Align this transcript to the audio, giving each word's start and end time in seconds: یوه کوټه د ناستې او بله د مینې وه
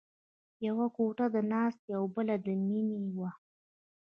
یوه 0.67 0.85
کوټه 0.95 1.25
د 1.35 1.37
ناستې 1.51 1.89
او 1.97 2.03
بله 2.15 2.35
د 2.45 2.47
مینې 2.67 3.07
وه 3.17 3.29